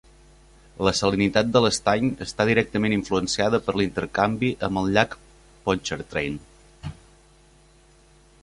La 0.85 0.91
salinitat 0.99 1.51
de 1.57 1.61
l'estany 1.65 2.07
està 2.25 2.47
directament 2.51 2.95
influenciada 2.97 3.59
per 3.67 3.77
l'intercanvi 3.81 4.51
amb 4.69 4.83
el 4.83 4.89
llac 4.97 5.15
Pontchartrain. 5.69 6.43